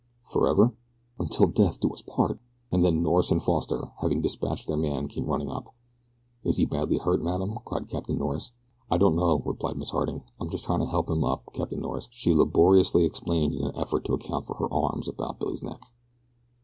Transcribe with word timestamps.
"Forever?" 0.23 0.73
"Until 1.19 1.45
death 1.45 1.79
do 1.79 1.91
us 1.93 2.01
part!" 2.01 2.39
And 2.71 2.83
then 2.83 3.03
Norris 3.03 3.29
and 3.29 3.39
Foster, 3.39 3.91
having 3.99 4.19
dispatched 4.19 4.67
their 4.67 4.75
man, 4.75 5.07
came 5.07 5.27
running 5.27 5.51
up. 5.51 5.75
"Is 6.43 6.57
he 6.57 6.65
badly 6.65 6.97
hurt, 6.97 7.21
madam?" 7.21 7.59
cried 7.65 7.87
Captain 7.87 8.17
Norris. 8.17 8.51
"I 8.89 8.97
don't 8.97 9.15
know," 9.15 9.43
replied 9.45 9.77
Miss 9.77 9.91
Harding; 9.91 10.23
"I'm 10.39 10.49
just 10.49 10.63
trying 10.63 10.79
to 10.79 10.87
help 10.87 11.07
him 11.07 11.23
up, 11.23 11.53
Captain 11.53 11.81
Norris," 11.81 12.07
she 12.09 12.33
laboriously 12.33 13.05
explained 13.05 13.53
in 13.53 13.63
an 13.67 13.75
effort 13.75 14.03
to 14.05 14.13
account 14.15 14.47
for 14.47 14.55
her 14.55 14.73
arms 14.73 15.07
about 15.07 15.37
Billy's 15.37 15.61
neck. 15.61 15.83